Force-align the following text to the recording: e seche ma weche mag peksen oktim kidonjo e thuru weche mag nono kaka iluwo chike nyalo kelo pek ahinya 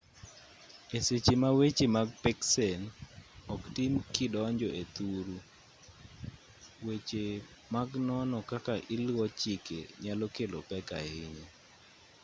e 0.97 0.97
seche 1.07 1.33
ma 1.41 1.49
weche 1.59 1.85
mag 1.95 2.09
peksen 2.23 2.81
oktim 3.55 3.93
kidonjo 4.13 4.67
e 4.81 4.83
thuru 4.95 5.37
weche 6.85 7.25
mag 7.73 7.89
nono 8.07 8.37
kaka 8.51 8.73
iluwo 8.95 9.25
chike 9.39 9.79
nyalo 10.03 10.25
kelo 10.35 10.57
pek 10.69 10.87
ahinya 10.99 11.47